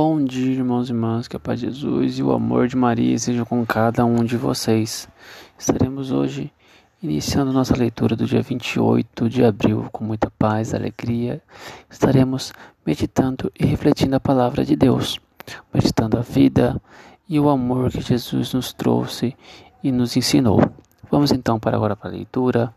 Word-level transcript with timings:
Bom 0.00 0.22
dia, 0.22 0.52
irmãos 0.52 0.88
e 0.88 0.92
irmãs, 0.92 1.26
que 1.26 1.34
a 1.34 1.40
paz 1.40 1.58
de 1.58 1.66
Jesus 1.66 2.20
e 2.20 2.22
o 2.22 2.30
amor 2.30 2.68
de 2.68 2.76
Maria 2.76 3.18
sejam 3.18 3.44
com 3.44 3.66
cada 3.66 4.04
um 4.04 4.22
de 4.22 4.36
vocês. 4.36 5.08
Estaremos 5.58 6.12
hoje 6.12 6.52
iniciando 7.02 7.52
nossa 7.52 7.76
leitura 7.76 8.14
do 8.14 8.24
dia 8.24 8.40
28 8.40 9.28
de 9.28 9.44
abril 9.44 9.88
com 9.90 10.04
muita 10.04 10.30
paz, 10.38 10.72
alegria. 10.72 11.42
Estaremos 11.90 12.52
meditando 12.86 13.50
e 13.58 13.66
refletindo 13.66 14.14
a 14.14 14.20
palavra 14.20 14.64
de 14.64 14.76
Deus, 14.76 15.18
meditando 15.74 16.16
a 16.16 16.22
vida 16.22 16.80
e 17.28 17.40
o 17.40 17.48
amor 17.48 17.90
que 17.90 18.00
Jesus 18.00 18.54
nos 18.54 18.72
trouxe 18.72 19.36
e 19.82 19.90
nos 19.90 20.16
ensinou. 20.16 20.60
Vamos 21.10 21.32
então 21.32 21.58
para 21.58 21.76
agora 21.76 21.96
para 21.96 22.08
a 22.08 22.12
leitura, 22.12 22.72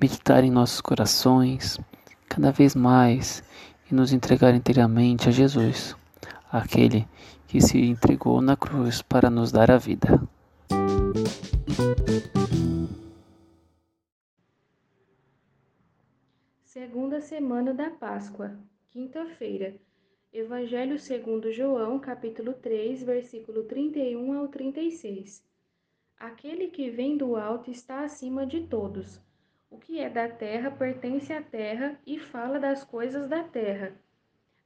meditar 0.00 0.42
em 0.42 0.50
nossos 0.50 0.80
corações 0.80 1.78
cada 2.26 2.50
vez 2.50 2.74
mais 2.74 3.44
e 3.90 3.94
nos 3.94 4.14
entregar 4.14 4.54
inteiramente 4.54 5.28
a 5.28 5.30
Jesus 5.30 5.94
aquele 6.52 7.08
que 7.48 7.62
se 7.62 7.80
entregou 7.80 8.42
na 8.42 8.54
cruz 8.54 9.00
para 9.00 9.30
nos 9.30 9.50
dar 9.50 9.70
a 9.70 9.78
vida. 9.78 10.20
Segunda 16.62 17.22
semana 17.22 17.72
da 17.72 17.88
Páscoa, 17.90 18.54
quinta-feira. 18.90 19.74
Evangelho 20.30 20.98
segundo 20.98 21.50
João, 21.50 21.98
capítulo 21.98 22.52
3, 22.52 23.02
versículo 23.02 23.64
31 23.64 24.38
ao 24.38 24.48
36. 24.48 25.42
Aquele 26.18 26.68
que 26.68 26.90
vem 26.90 27.16
do 27.16 27.36
alto 27.36 27.70
está 27.70 28.04
acima 28.04 28.46
de 28.46 28.60
todos. 28.66 29.20
O 29.70 29.78
que 29.78 29.98
é 29.98 30.08
da 30.08 30.28
terra 30.28 30.70
pertence 30.70 31.32
à 31.32 31.42
terra 31.42 31.98
e 32.06 32.18
fala 32.18 32.58
das 32.58 32.84
coisas 32.84 33.28
da 33.28 33.42
terra. 33.42 33.94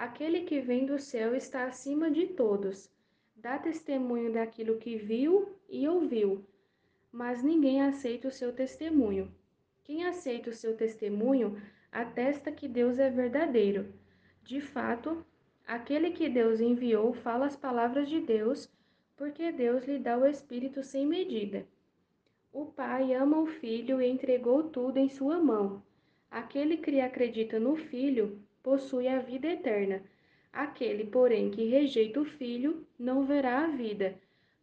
Aquele 0.00 0.44
que 0.44 0.62
vem 0.62 0.86
do 0.86 0.98
céu 0.98 1.36
está 1.36 1.66
acima 1.66 2.10
de 2.10 2.28
todos. 2.28 2.90
Dá 3.36 3.58
testemunho 3.58 4.32
daquilo 4.32 4.78
que 4.78 4.96
viu 4.96 5.54
e 5.68 5.86
ouviu, 5.86 6.42
mas 7.12 7.42
ninguém 7.42 7.82
aceita 7.82 8.28
o 8.28 8.30
seu 8.30 8.50
testemunho. 8.50 9.30
Quem 9.84 10.06
aceita 10.06 10.48
o 10.48 10.54
seu 10.54 10.74
testemunho 10.74 11.60
atesta 11.92 12.50
que 12.50 12.66
Deus 12.66 12.98
é 12.98 13.10
verdadeiro. 13.10 13.92
De 14.42 14.58
fato, 14.58 15.22
aquele 15.66 16.12
que 16.12 16.30
Deus 16.30 16.62
enviou 16.62 17.12
fala 17.12 17.44
as 17.44 17.54
palavras 17.54 18.08
de 18.08 18.22
Deus, 18.22 18.72
porque 19.18 19.52
Deus 19.52 19.84
lhe 19.84 19.98
dá 19.98 20.16
o 20.16 20.24
Espírito 20.24 20.82
sem 20.82 21.06
medida. 21.06 21.66
O 22.50 22.64
Pai 22.64 23.12
ama 23.12 23.38
o 23.38 23.46
Filho 23.46 24.00
e 24.00 24.08
entregou 24.08 24.62
tudo 24.62 24.96
em 24.96 25.10
sua 25.10 25.38
mão. 25.38 25.82
Aquele 26.30 26.78
que 26.78 26.98
acredita 27.02 27.60
no 27.60 27.76
Filho 27.76 28.40
possui 28.62 29.08
a 29.08 29.18
vida 29.18 29.48
eterna. 29.48 30.02
Aquele, 30.52 31.04
porém, 31.04 31.50
que 31.50 31.64
rejeita 31.64 32.20
o 32.20 32.24
Filho 32.24 32.86
não 32.98 33.24
verá 33.24 33.64
a 33.64 33.68
vida, 33.68 34.18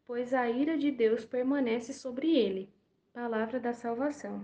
pois 0.05 0.33
a 0.33 0.49
ira 0.49 0.77
de 0.77 0.91
Deus 0.91 1.25
permanece 1.25 1.93
sobre 1.93 2.35
ele. 2.35 2.69
Palavra 3.13 3.59
da 3.59 3.73
salvação. 3.73 4.41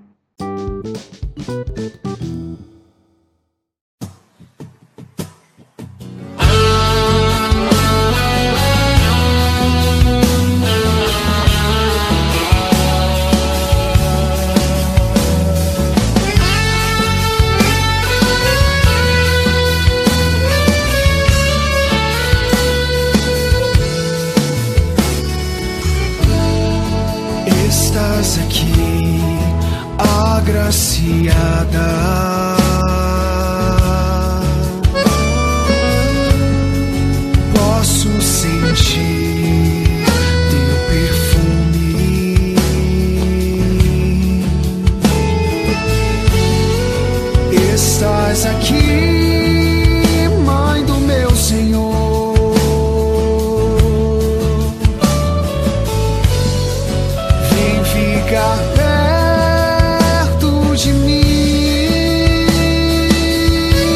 Estás 1.37 2.32
Yeah. 31.03 31.42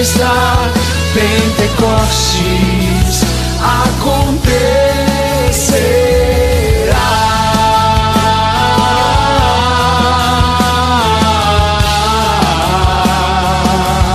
Está. 0.00 0.72
Pentecoste 1.14 2.73